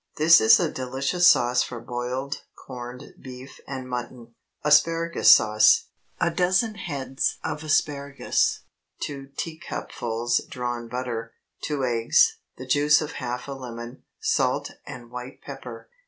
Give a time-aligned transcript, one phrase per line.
[0.17, 4.33] This is a delicious sauce for boiled corned beef and mutton.
[4.65, 5.89] ASPARAGUS SAUCE.
[6.19, 8.63] A dozen heads of asparagus.
[9.03, 11.33] 2 teacupfuls drawn butter.
[11.65, 12.39] 2 eggs.
[12.57, 14.01] The juice of half a lemon.
[14.19, 15.91] Salt and white pepper.